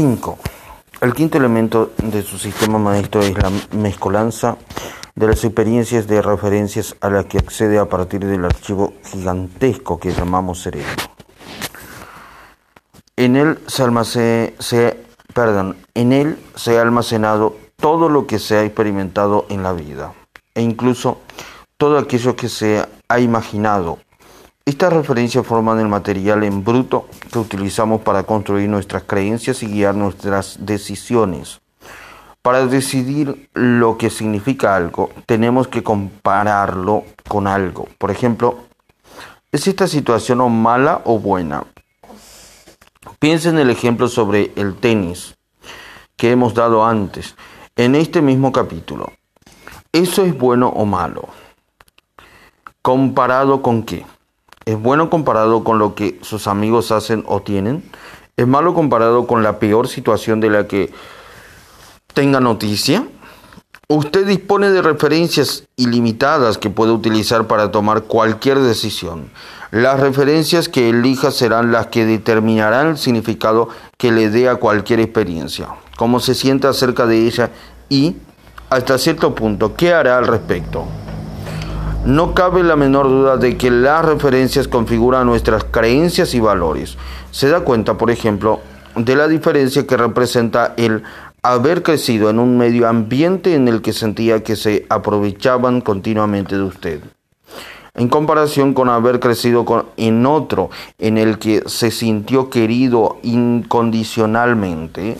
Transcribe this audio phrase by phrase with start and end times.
[0.00, 0.38] 5.
[1.02, 4.56] El quinto elemento de su sistema maestro es la mezcolanza
[5.14, 10.12] de las experiencias de referencias a las que accede a partir del archivo gigantesco que
[10.12, 10.88] llamamos cerebro.
[13.14, 15.04] En él se,
[15.34, 20.14] perdón, en él se ha almacenado todo lo que se ha experimentado en la vida
[20.54, 21.18] e incluso
[21.76, 23.98] todo aquello que se ha imaginado.
[24.70, 29.96] Estas referencias forman el material en bruto que utilizamos para construir nuestras creencias y guiar
[29.96, 31.60] nuestras decisiones.
[32.40, 37.88] Para decidir lo que significa algo, tenemos que compararlo con algo.
[37.98, 38.58] Por ejemplo,
[39.50, 41.64] ¿es esta situación mala o buena?
[43.18, 45.36] Piensen en el ejemplo sobre el tenis
[46.16, 47.34] que hemos dado antes,
[47.74, 49.12] en este mismo capítulo.
[49.90, 51.28] ¿Eso es bueno o malo?
[52.82, 54.06] ¿Comparado con qué?
[54.64, 57.82] ¿Es bueno comparado con lo que sus amigos hacen o tienen?
[58.36, 60.92] ¿Es malo comparado con la peor situación de la que
[62.12, 63.06] tenga noticia.
[63.88, 69.30] Usted dispone de referencias ilimitadas que puede utilizar para tomar cualquier decisión.
[69.72, 75.00] Las referencias que elija serán las que determinarán el significado que le dé a cualquier
[75.00, 77.50] experiencia, cómo se sienta acerca de ella
[77.88, 78.16] y,
[78.68, 80.84] hasta cierto punto, qué hará al respecto.
[82.04, 86.96] No cabe la menor duda de que las referencias configuran nuestras creencias y valores.
[87.30, 88.60] Se da cuenta, por ejemplo,
[88.96, 91.02] de la diferencia que representa el
[91.42, 96.62] haber crecido en un medio ambiente en el que sentía que se aprovechaban continuamente de
[96.62, 97.00] usted,
[97.94, 99.66] en comparación con haber crecido
[99.98, 105.18] en otro en el que se sintió querido incondicionalmente.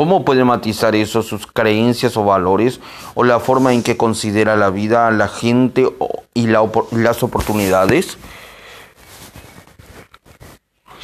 [0.00, 2.80] ¿Cómo puede matizar eso sus creencias o valores
[3.12, 5.86] o la forma en que considera la vida, la gente
[6.32, 8.16] y las oportunidades?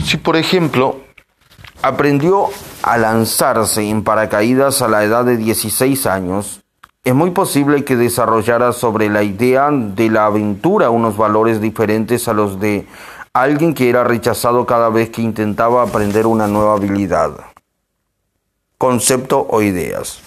[0.02, 1.00] Si por ejemplo
[1.82, 2.46] aprendió
[2.82, 6.62] a lanzarse en paracaídas a la edad de 16 años,
[7.04, 12.32] es muy posible que desarrollara sobre la idea de la aventura unos valores diferentes a
[12.32, 12.86] los de
[13.34, 17.32] alguien que era rechazado cada vez que intentaba aprender una nueva habilidad,
[18.78, 20.20] concepto o ideas.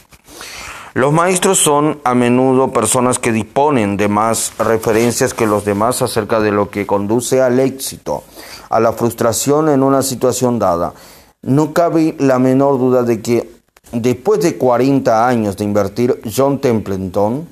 [0.94, 6.40] Los maestros son a menudo personas que disponen de más referencias que los demás acerca
[6.40, 8.24] de lo que conduce al éxito,
[8.70, 10.94] a la frustración en una situación dada
[11.42, 13.50] no cabe la menor duda de que
[13.92, 17.48] después de 40 años de invertir, John Templeton,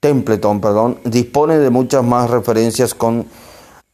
[0.00, 3.26] Templeton perdón, dispone de muchas más referencias con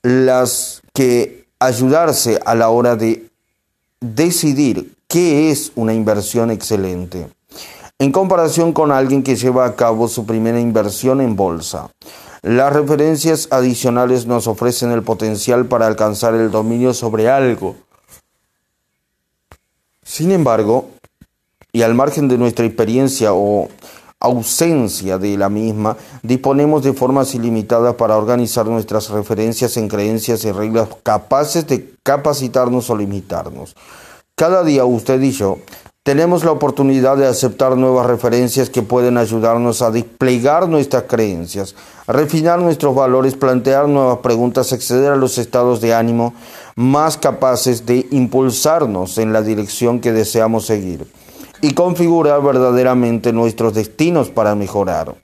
[0.03, 3.29] las que ayudarse a la hora de
[4.01, 7.29] decidir qué es una inversión excelente,
[7.99, 11.91] en comparación con alguien que lleva a cabo su primera inversión en bolsa.
[12.43, 17.77] Las referencias adicionales nos ofrecen el potencial para alcanzar el dominio sobre algo
[20.07, 20.91] sin embargo,
[21.73, 23.69] y al margen de nuestra experiencia o
[24.21, 30.53] ausencia de la misma, disponemos de formas ilimitadas para organizar nuestras referencias en creencias y
[30.53, 33.75] reglas capaces de capacitarnos o limitarnos.
[34.39, 35.61] Cada día usted y yo
[36.03, 41.75] tenemos la oportunidad de aceptar nuevas referencias que pueden ayudarnos a desplegar nuestras creencias,
[42.07, 46.35] refinar nuestros valores, plantear nuevas preguntas, acceder a los estados de ánimo
[46.75, 51.11] más capaces de impulsarnos en la dirección que deseamos seguir
[51.63, 55.15] y configurar verdaderamente nuestros destinos para mejorar.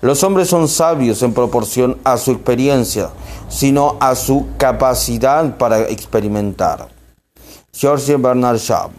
[0.00, 3.10] Los hombres son sabios en proporción a su experiencia,
[3.50, 6.99] sino a su capacidad para experimentar.
[7.72, 8.90] George Bernard Shaw,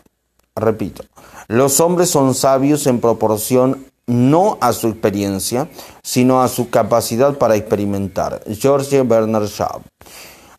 [0.55, 1.03] repito,
[1.47, 5.69] los hombres son sabios en proporción no a su experiencia,
[6.03, 8.41] sino a su capacidad para experimentar.
[8.47, 9.81] George Bernard Shaw.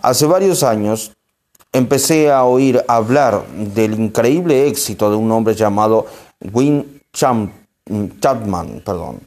[0.01, 1.13] Hace varios años
[1.73, 6.07] empecé a oír hablar del increíble éxito de un hombre llamado
[6.53, 9.21] Win Chapman, perdón,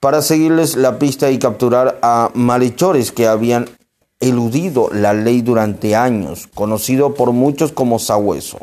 [0.00, 3.68] para seguirles la pista y capturar a malhechores que habían
[4.20, 8.58] eludido la ley durante años, conocido por muchos como Sabueso.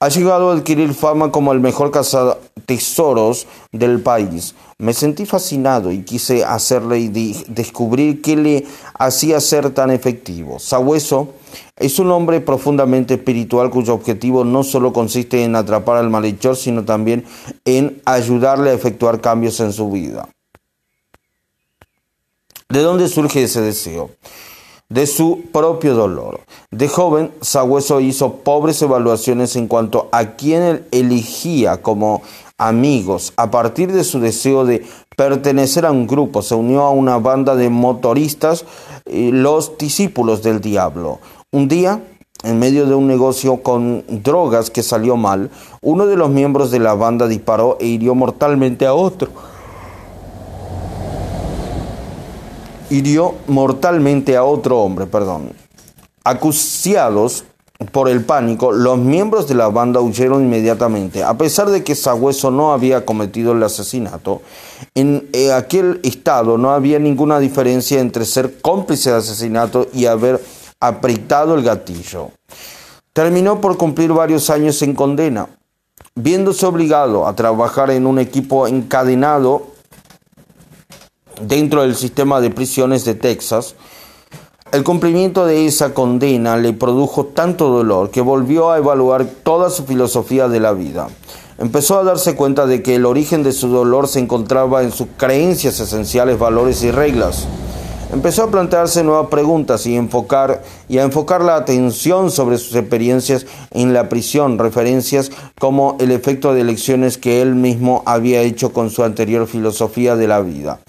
[0.00, 4.54] Ha llegado a adquirir fama como el mejor cazatesoros del país.
[4.76, 7.08] Me sentí fascinado y quise hacerle
[7.48, 8.66] descubrir qué le
[8.98, 10.58] hacía ser tan efectivo.
[10.58, 11.34] Sabueso
[11.76, 16.84] es un hombre profundamente espiritual cuyo objetivo no solo consiste en atrapar al malhechor, sino
[16.84, 17.24] también
[17.64, 20.28] en ayudarle a efectuar cambios en su vida.
[22.68, 24.10] ¿De dónde surge ese deseo?
[24.94, 26.40] De su propio dolor.
[26.70, 32.22] De joven, Sagüeso hizo pobres evaluaciones en cuanto a quién él elegía como
[32.58, 33.32] amigos.
[33.36, 34.86] A partir de su deseo de
[35.16, 38.66] pertenecer a un grupo, se unió a una banda de motoristas,
[39.04, 41.18] los discípulos del diablo.
[41.50, 42.00] Un día,
[42.44, 45.50] en medio de un negocio con drogas que salió mal,
[45.82, 49.30] uno de los miembros de la banda disparó e hirió mortalmente a otro.
[52.94, 55.50] Hirió mortalmente a otro hombre, perdón.
[56.22, 57.42] Acuciados
[57.90, 61.24] por el pánico, los miembros de la banda huyeron inmediatamente.
[61.24, 64.42] A pesar de que Sagüeso no había cometido el asesinato,
[64.94, 70.40] en eh, aquel estado no había ninguna diferencia entre ser cómplice de asesinato y haber
[70.78, 72.30] apretado el gatillo.
[73.12, 75.48] Terminó por cumplir varios años en condena,
[76.14, 79.73] viéndose obligado a trabajar en un equipo encadenado
[81.40, 83.74] dentro del sistema de prisiones de Texas.
[84.72, 89.84] El cumplimiento de esa condena le produjo tanto dolor que volvió a evaluar toda su
[89.84, 91.08] filosofía de la vida.
[91.58, 95.06] Empezó a darse cuenta de que el origen de su dolor se encontraba en sus
[95.16, 97.46] creencias esenciales, valores y reglas.
[98.12, 104.08] Empezó a plantearse nuevas preguntas y, a enfocar la atención sobre sus experiencias en la
[104.08, 109.46] prisión, referencias como el efecto de elecciones que él mismo había hecho con su anterior
[109.46, 110.80] filosofía de la vida.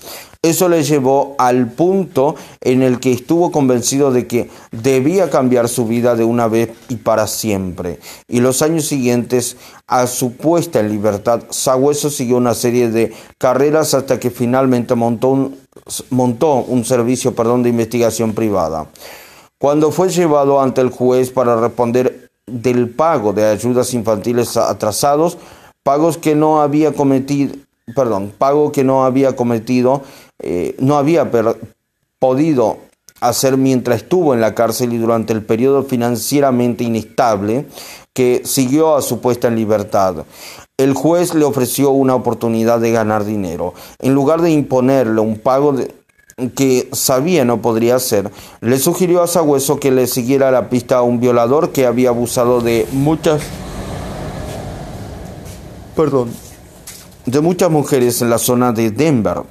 [0.46, 5.88] Eso le llevó al punto en el que estuvo convencido de que debía cambiar su
[5.88, 8.00] vida de una vez y para siempre.
[8.28, 9.58] Y los años siguientes
[9.88, 15.30] a su puesta en libertad, Sagüeso siguió una serie de carreras hasta que finalmente montó
[15.30, 15.58] un,
[16.12, 18.86] montó un servicio perdón, de investigación privada.
[19.58, 25.40] Cuando fue llevado ante el juez para responder del pago de ayudas infantiles atrasados,
[25.82, 27.56] pagos que no había cometido,
[27.94, 30.02] perdón, pago que no había cometido,
[30.40, 31.30] eh, no había
[32.20, 32.78] podido
[33.22, 37.66] hacer mientras estuvo en la cárcel y durante el periodo financieramente inestable
[38.14, 40.26] que siguió a su puesta en libertad.
[40.78, 43.74] El juez le ofreció una oportunidad de ganar dinero.
[44.00, 45.76] En lugar de imponerle un pago
[46.56, 48.30] que sabía no podría hacer,
[48.62, 52.62] le sugirió a Sagüeso que le siguiera la pista a un violador que había abusado
[52.62, 53.42] de muchas...
[55.96, 56.32] Perdón.
[57.26, 59.44] De muchas mujeres en la zona de Denver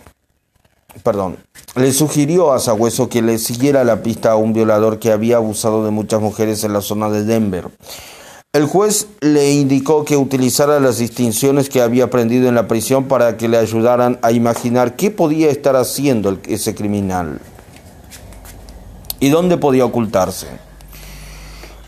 [1.03, 1.37] perdón,
[1.75, 5.85] le sugirió a Sagüeso que le siguiera la pista a un violador que había abusado
[5.85, 7.69] de muchas mujeres en la zona de Denver.
[8.53, 13.37] El juez le indicó que utilizara las distinciones que había aprendido en la prisión para
[13.37, 17.41] que le ayudaran a imaginar qué podía estar haciendo ese criminal
[19.19, 20.47] y dónde podía ocultarse.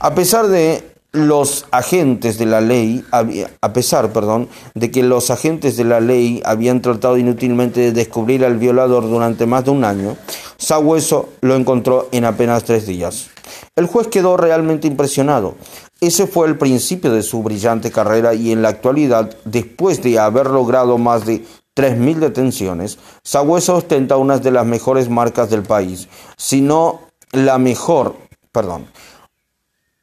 [0.00, 5.76] A pesar de los agentes de la ley, a pesar, perdón, de que los agentes
[5.76, 10.16] de la ley habían tratado inútilmente de descubrir al violador durante más de un año,
[10.58, 13.28] Sabueso lo encontró en apenas tres días.
[13.74, 15.54] El juez quedó realmente impresionado.
[16.00, 20.48] Ese fue el principio de su brillante carrera y en la actualidad, después de haber
[20.48, 26.60] logrado más de 3.000 detenciones, Sabueso ostenta una de las mejores marcas del país, si
[26.60, 27.00] no
[27.32, 28.16] la mejor,
[28.52, 28.86] perdón,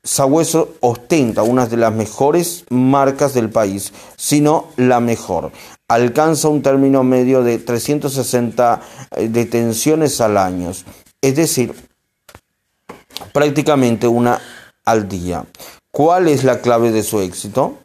[0.05, 5.53] Sabueso ostenta una de las mejores marcas del país, sino la mejor.
[5.87, 10.71] Alcanza un término medio de 360 eh, detenciones al año,
[11.21, 11.73] es decir,
[13.31, 14.41] prácticamente una
[14.83, 15.45] al día.
[15.89, 17.77] ¿Cuál es la clave de su éxito?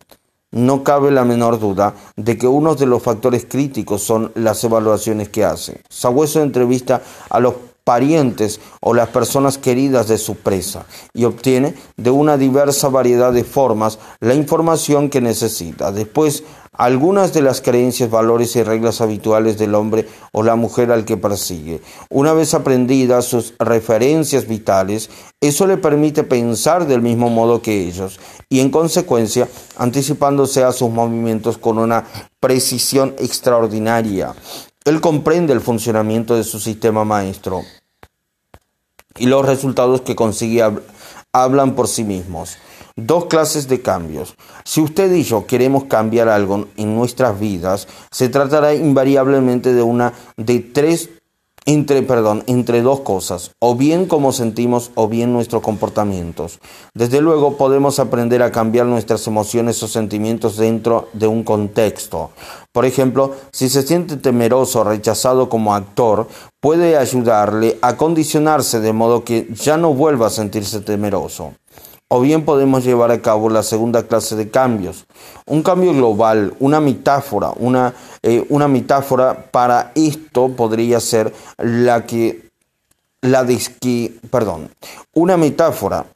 [0.50, 5.28] No cabe la menor duda de que uno de los factores críticos son las evaluaciones
[5.28, 5.82] que hace.
[5.88, 7.00] Sabueso entrevista
[7.30, 7.54] a los
[7.88, 10.84] parientes o las personas queridas de su presa
[11.14, 15.90] y obtiene de una diversa variedad de formas la información que necesita.
[15.90, 21.06] Después, algunas de las creencias, valores y reglas habituales del hombre o la mujer al
[21.06, 21.80] que persigue.
[22.10, 25.08] Una vez aprendidas sus referencias vitales,
[25.40, 28.20] eso le permite pensar del mismo modo que ellos
[28.50, 29.48] y en consecuencia
[29.78, 32.04] anticipándose a sus movimientos con una
[32.38, 34.34] precisión extraordinaria.
[34.84, 37.62] Él comprende el funcionamiento de su sistema maestro
[39.18, 40.62] y los resultados que consigue
[41.32, 42.56] hablan por sí mismos.
[42.96, 44.34] Dos clases de cambios.
[44.64, 50.12] Si usted y yo queremos cambiar algo en nuestras vidas, se tratará invariablemente de una
[50.36, 51.10] de tres
[51.68, 56.60] entre, perdón, entre dos cosas, o bien cómo sentimos o bien nuestros comportamientos.
[56.94, 62.30] Desde luego podemos aprender a cambiar nuestras emociones o sentimientos dentro de un contexto.
[62.72, 66.26] Por ejemplo, si se siente temeroso o rechazado como actor,
[66.58, 71.52] puede ayudarle a condicionarse de modo que ya no vuelva a sentirse temeroso.
[72.10, 75.04] O bien podemos llevar a cabo la segunda clase de cambios.
[75.44, 82.48] Un cambio global, una metáfora, una, eh, una metáfora para esto podría ser la que,
[83.20, 83.58] la de
[84.30, 84.70] perdón,
[85.12, 86.06] una metáfora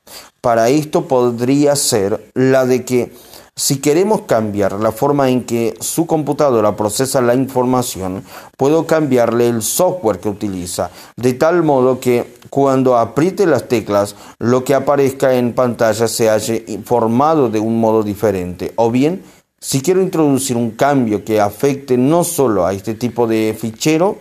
[0.40, 3.12] para esto podría ser la de que
[3.54, 8.24] si queremos cambiar la forma en que su computadora procesa la información,
[8.56, 14.64] puedo cambiarle el software que utiliza, de tal modo que cuando apriete las teclas, lo
[14.64, 16.54] que aparezca en pantalla se haya
[16.84, 18.72] formado de un modo diferente.
[18.76, 19.22] O bien,
[19.60, 24.18] si quiero introducir un cambio que afecte no solo a este tipo de fichero,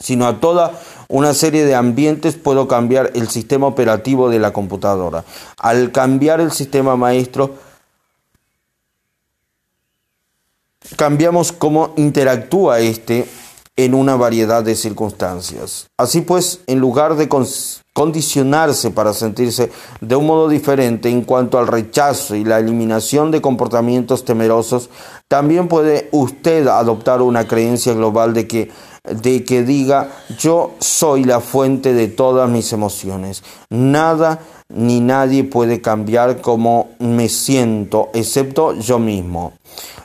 [0.00, 0.72] sino a toda
[1.08, 5.24] una serie de ambientes, puedo cambiar el sistema operativo de la computadora.
[5.56, 7.54] Al cambiar el sistema maestro,
[10.96, 13.26] cambiamos cómo interactúa este
[13.76, 15.86] en una variedad de circunstancias.
[15.96, 17.28] Así pues, en lugar de
[17.92, 23.40] condicionarse para sentirse de un modo diferente en cuanto al rechazo y la eliminación de
[23.40, 24.90] comportamientos temerosos,
[25.28, 28.70] también puede usted adoptar una creencia global de que
[29.04, 33.42] de que diga yo soy la fuente de todas mis emociones.
[33.70, 39.54] Nada ni nadie puede cambiar como me siento, excepto yo mismo.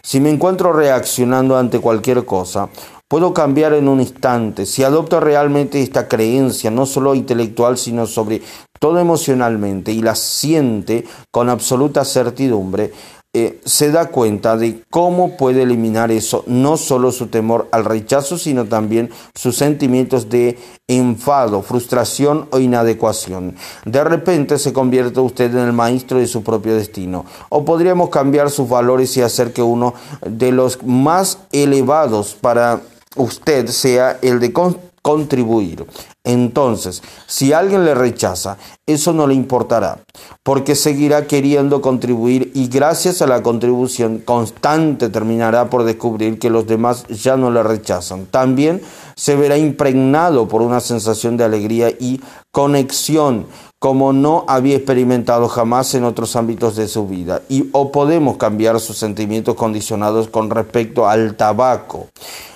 [0.01, 2.69] Si me encuentro reaccionando ante cualquier cosa,
[3.07, 4.65] puedo cambiar en un instante.
[4.65, 8.41] Si adopto realmente esta creencia, no solo intelectual, sino sobre
[8.79, 12.91] todo emocionalmente, y la siente con absoluta certidumbre,
[13.35, 18.37] eh, se da cuenta de cómo puede eliminar eso, no solo su temor al rechazo,
[18.37, 23.55] sino también sus sentimientos de enfado, frustración o inadecuación.
[23.85, 27.25] De repente se convierte usted en el maestro de su propio destino.
[27.49, 32.81] O podríamos cambiar sus valores y hacer que uno de los más elevados para
[33.15, 34.53] usted sea el de
[35.01, 35.87] contribuir.
[36.25, 39.99] Entonces, si alguien le rechaza, eso no le importará,
[40.41, 46.65] porque seguirá queriendo contribuir y gracias a la contribución constante terminará por descubrir que los
[46.65, 48.25] demás ya no le rechazan.
[48.27, 48.81] También
[49.15, 53.45] se verá impregnado por una sensación de alegría y conexión
[53.83, 57.41] como no había experimentado jamás en otros ámbitos de su vida.
[57.49, 62.07] Y o podemos cambiar sus sentimientos condicionados con respecto al tabaco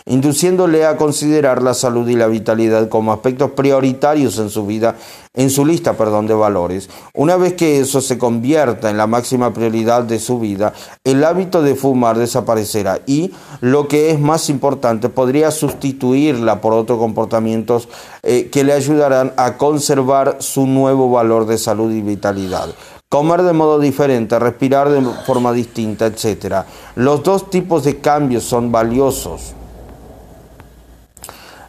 [0.08, 4.96] induciéndole a considerar la salud y la vitalidad como aspectos prioritarios en su vida,
[5.38, 6.90] en su lista, perdón, de valores.
[7.14, 10.74] Una vez que eso se convierta en la máxima prioridad de su vida,
[11.06, 17.00] el hábito de fumar desaparecerá y, lo que es más importante, podría sustituirla por otros
[17.00, 17.88] comportamientos
[18.24, 22.70] eh, que le ayudarán a conservar su nuevo valor de salud y vitalidad
[23.10, 26.66] comer de modo diferente, respirar de forma distinta, etc.
[26.96, 29.54] Los dos tipos de cambios son valiosos.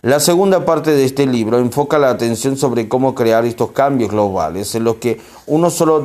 [0.02, 4.72] La segunda parte de este libro enfoca la atención sobre cómo crear estos cambios globales,
[4.76, 6.02] en los que uno solo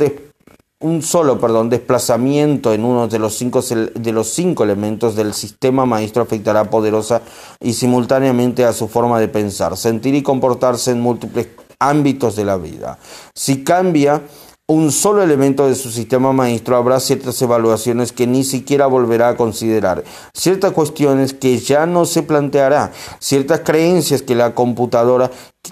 [0.80, 5.86] un solo perdón, desplazamiento en uno de los, cinco, de los cinco elementos del sistema
[5.86, 7.22] maestro afectará poderosa
[7.62, 11.48] y simultáneamente a su forma de pensar, sentir y comportarse en múltiples
[11.80, 12.98] ámbitos de la vida.
[13.36, 14.24] Si cambia
[14.67, 19.36] un solo elemento de su sistema maestro, habrá ciertas evaluaciones que ni siquiera volverá a
[19.36, 20.03] considerar,
[20.34, 25.29] ciertas cuestiones que ya no se planteará, ciertas creencias que la computadora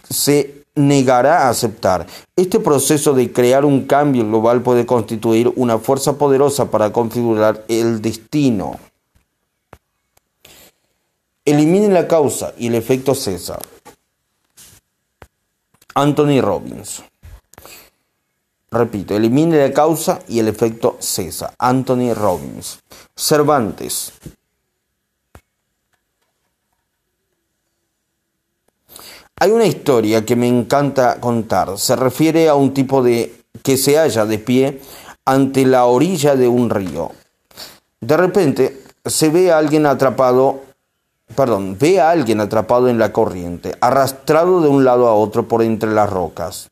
[0.10, 2.06] se negará a aceptar.
[2.36, 8.02] Este proceso de crear un cambio global puede constituir una fuerza poderosa para configurar el
[8.02, 8.78] destino.
[11.46, 13.58] Elimine la causa y el efecto cesa.
[15.94, 17.04] Anthony Robbins
[18.74, 21.54] Repito, elimine la causa y el efecto cesa.
[21.58, 22.80] Anthony Robbins.
[23.14, 24.14] Cervantes.
[29.36, 31.78] Hay una historia que me encanta contar.
[31.78, 34.82] Se refiere a un tipo de que se halla de pie
[35.26, 37.12] ante la orilla de un río.
[38.00, 40.62] De repente se ve a alguien atrapado,
[41.36, 45.62] perdón, ve a alguien atrapado en la corriente, arrastrado de un lado a otro por
[45.62, 46.72] entre las rocas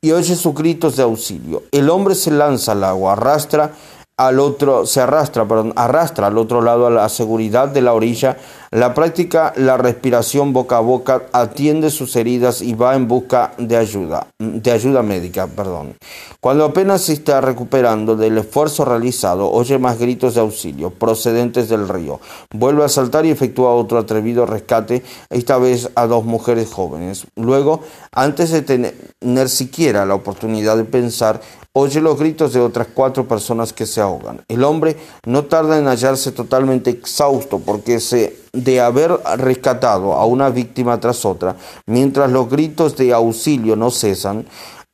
[0.00, 1.64] y oye sus gritos de auxilio.
[1.72, 3.72] El hombre se lanza al agua, arrastra
[4.16, 8.36] al otro, se arrastra, perdón, arrastra al otro lado a la seguridad de la orilla,
[8.70, 13.76] la práctica, la respiración boca a boca, atiende sus heridas y va en busca de
[13.76, 15.94] ayuda, de ayuda médica, perdón.
[16.40, 21.88] Cuando apenas se está recuperando del esfuerzo realizado, oye más gritos de auxilio procedentes del
[21.88, 22.20] río.
[22.52, 27.26] Vuelve a saltar y efectúa otro atrevido rescate, esta vez a dos mujeres jóvenes.
[27.36, 27.80] Luego,
[28.12, 31.40] antes de tener siquiera la oportunidad de pensar,
[31.72, 34.42] oye los gritos de otras cuatro personas que se ahogan.
[34.48, 40.50] El hombre no tarda en hallarse totalmente exhausto porque se de haber rescatado a una
[40.50, 44.46] víctima tras otra, mientras los gritos de auxilio no cesan,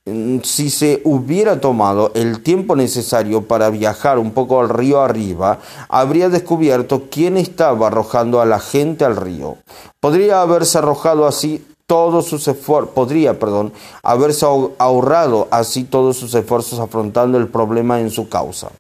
[0.07, 5.59] mm, si se hubiera tomado el tiempo necesario para viajar un poco al río arriba,
[5.89, 9.57] habría descubierto quién estaba arrojando a la gente al río.
[10.01, 13.73] Podría haberse arrojado así todos sus esfuerzos, podría, perdón,
[14.03, 14.47] haberse
[14.79, 18.71] ahorrado así todos sus esfuerzos afrontando el problema en su causa,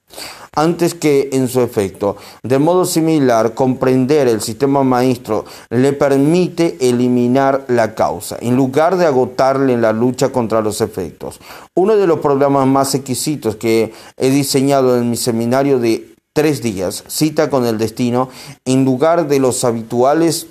[0.54, 2.16] antes que en su efecto.
[2.42, 9.06] De modo similar, comprender el sistema maestro le permite eliminar la causa, en lugar de
[9.06, 11.40] agotarle en la lucha contra los efectos.
[11.74, 17.04] Uno de los programas más exquisitos que he diseñado en mi seminario de tres días,
[17.06, 18.28] cita con el destino,
[18.64, 20.48] en lugar de los habituales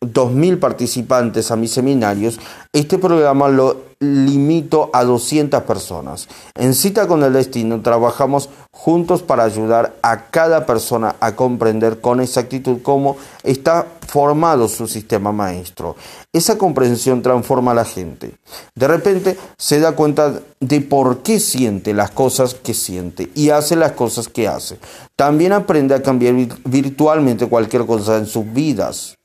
[0.00, 2.40] 2.000 participantes a mis seminarios,
[2.72, 6.26] este programa lo limito a 200 personas.
[6.54, 12.22] En Cita con el Destino trabajamos juntos para ayudar a cada persona a comprender con
[12.22, 15.96] exactitud cómo está formado su sistema maestro.
[16.32, 18.32] Esa comprensión transforma a la gente.
[18.74, 23.76] De repente se da cuenta de por qué siente las cosas que siente y hace
[23.76, 24.78] las cosas que hace.
[25.14, 29.18] También aprende a cambiar virtualmente cualquier cosa en sus vidas.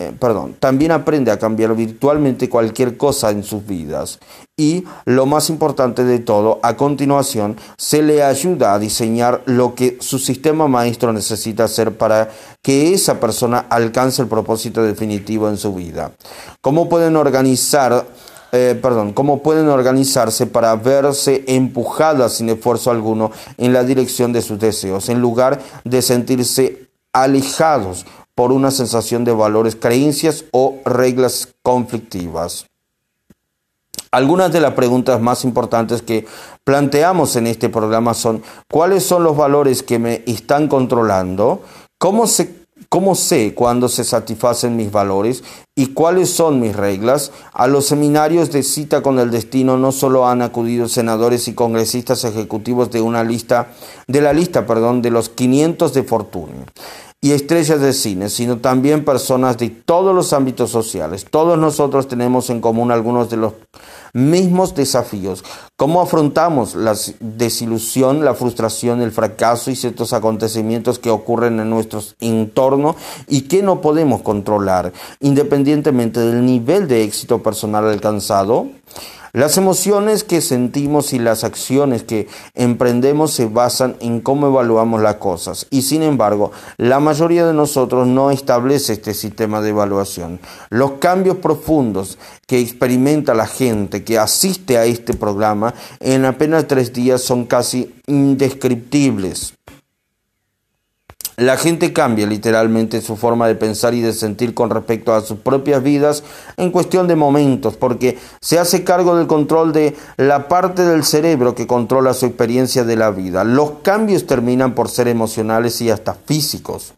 [0.00, 4.18] Eh, perdón, también aprende a cambiar virtualmente cualquier cosa en sus vidas.
[4.56, 9.98] Y lo más importante de todo, a continuación, se le ayuda a diseñar lo que
[10.00, 12.28] su sistema maestro necesita hacer para
[12.60, 16.10] que esa persona alcance el propósito definitivo en su vida.
[16.60, 18.04] ¿Cómo pueden organizar
[18.50, 24.42] eh, perdón, cómo pueden organizarse para verse empujadas sin esfuerzo alguno en la dirección de
[24.42, 31.54] sus deseos, en lugar de sentirse alejados por una sensación de valores, creencias o reglas
[31.62, 32.66] conflictivas.
[34.10, 36.24] Algunas de las preguntas más importantes que
[36.62, 41.62] planteamos en este programa son ¿cuáles son los valores que me están controlando?
[41.98, 42.24] ¿Cómo,
[42.88, 45.42] cómo sé cuándo se satisfacen mis valores?
[45.74, 47.32] ¿Y cuáles son mis reglas?
[47.52, 52.22] A los seminarios de cita con el destino no solo han acudido senadores y congresistas
[52.22, 53.72] ejecutivos de una lista
[54.06, 56.66] de la lista, perdón, de los 500 de fortuna
[57.24, 61.24] y estrellas de cine, sino también personas de todos los ámbitos sociales.
[61.30, 63.54] Todos nosotros tenemos en común algunos de los
[64.12, 65.42] mismos desafíos.
[65.74, 72.02] ¿Cómo afrontamos la desilusión, la frustración, el fracaso y ciertos acontecimientos que ocurren en nuestro
[72.20, 72.94] entorno
[73.26, 78.68] y que no podemos controlar, independientemente del nivel de éxito personal alcanzado?
[79.34, 85.16] Las emociones que sentimos y las acciones que emprendemos se basan en cómo evaluamos las
[85.16, 90.38] cosas y sin embargo la mayoría de nosotros no establece este sistema de evaluación.
[90.70, 96.92] Los cambios profundos que experimenta la gente que asiste a este programa en apenas tres
[96.92, 99.54] días son casi indescriptibles.
[101.36, 105.38] La gente cambia literalmente su forma de pensar y de sentir con respecto a sus
[105.38, 106.22] propias vidas
[106.56, 111.56] en cuestión de momentos, porque se hace cargo del control de la parte del cerebro
[111.56, 113.42] que controla su experiencia de la vida.
[113.42, 116.94] Los cambios terminan por ser emocionales y hasta físicos.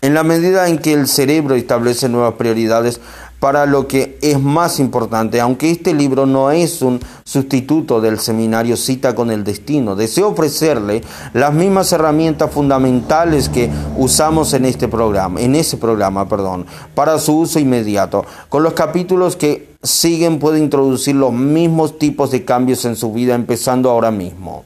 [0.00, 3.00] En la medida en que el cerebro establece nuevas prioridades,
[3.46, 8.76] para lo que es más importante, aunque este libro no es un sustituto del seminario
[8.76, 15.40] Cita con el Destino, deseo ofrecerle las mismas herramientas fundamentales que usamos en este programa,
[15.40, 18.26] en ese programa, perdón, para su uso inmediato.
[18.48, 23.36] Con los capítulos que siguen puede introducir los mismos tipos de cambios en su vida
[23.36, 24.64] empezando ahora mismo.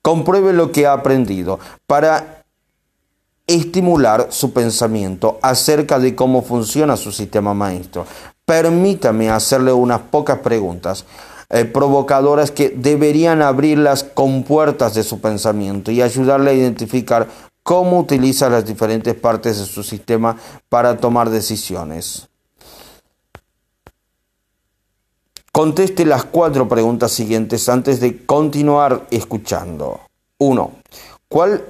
[0.00, 2.39] Compruebe lo que ha aprendido para
[3.46, 8.06] estimular su pensamiento acerca de cómo funciona su sistema maestro.
[8.44, 11.04] Permítame hacerle unas pocas preguntas
[11.50, 17.28] eh, provocadoras que deberían abrir las compuertas de su pensamiento y ayudarle a identificar
[17.64, 20.36] cómo utiliza las diferentes partes de su sistema
[20.68, 22.28] para tomar decisiones.
[25.52, 30.00] Conteste las cuatro preguntas siguientes antes de continuar escuchando.
[30.38, 30.70] 1.
[31.28, 31.64] ¿Cuál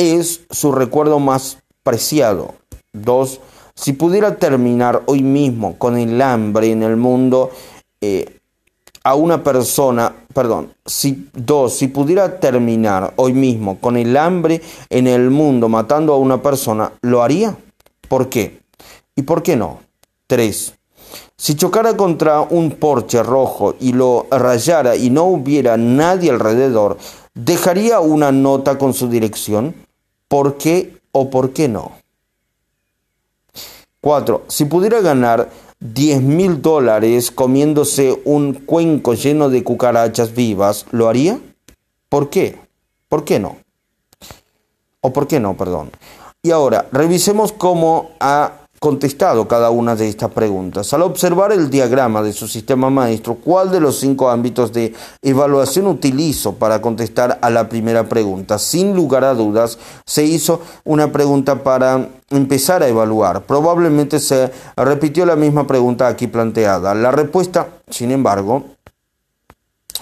[0.00, 2.54] es su recuerdo más preciado.
[2.92, 3.40] Dos,
[3.74, 7.50] si pudiera terminar hoy mismo con el hambre en el mundo
[8.00, 8.40] eh,
[9.04, 15.06] a una persona, perdón, si, dos, si pudiera terminar hoy mismo con el hambre en
[15.06, 17.56] el mundo matando a una persona, ¿lo haría?
[18.08, 18.60] ¿Por qué?
[19.14, 19.80] ¿Y por qué no?
[20.26, 20.74] Tres,
[21.36, 26.98] si chocara contra un porche rojo y lo rayara y no hubiera nadie alrededor,
[27.34, 29.74] ¿dejaría una nota con su dirección?
[30.30, 31.90] ¿Por qué o por qué no?
[34.00, 34.44] 4.
[34.46, 41.40] Si pudiera ganar 10 mil dólares comiéndose un cuenco lleno de cucarachas vivas, ¿lo haría?
[42.08, 42.60] ¿Por qué?
[43.08, 43.56] ¿Por qué no?
[45.00, 45.90] ¿O por qué no, perdón?
[46.44, 50.94] Y ahora, revisemos cómo ha contestado cada una de estas preguntas.
[50.94, 55.86] Al observar el diagrama de su sistema maestro, ¿cuál de los cinco ámbitos de evaluación
[55.86, 58.58] utilizo para contestar a la primera pregunta?
[58.58, 63.42] Sin lugar a dudas, se hizo una pregunta para empezar a evaluar.
[63.42, 66.94] Probablemente se repitió la misma pregunta aquí planteada.
[66.94, 68.64] La respuesta, sin embargo,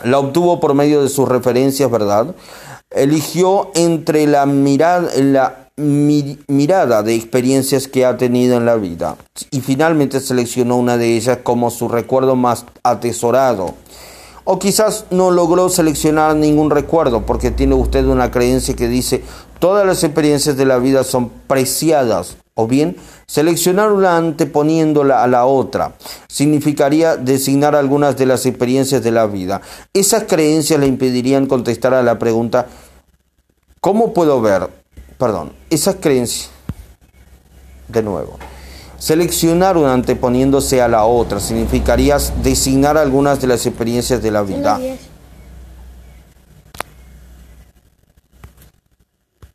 [0.04, 2.32] la obtuvo por medio de sus referencias, ¿verdad?
[2.90, 9.16] Eligió entre la mirada, la mirada de experiencias que ha tenido en la vida
[9.50, 13.74] y finalmente seleccionó una de ellas como su recuerdo más atesorado.
[14.44, 19.22] O quizás no logró seleccionar ningún recuerdo porque tiene usted una creencia que dice
[19.58, 22.36] todas las experiencias de la vida son preciadas.
[22.54, 25.94] O bien, seleccionar una anteponiéndola a la otra
[26.26, 29.60] significaría designar algunas de las experiencias de la vida.
[29.94, 32.66] Esas creencias le impedirían contestar a la pregunta
[33.80, 34.68] ¿Cómo puedo ver
[35.18, 36.50] perdón, esas creencias,
[37.88, 38.38] de nuevo,
[38.98, 44.80] seleccionar una anteponiéndose a la otra significaría designar algunas de las experiencias de la vida.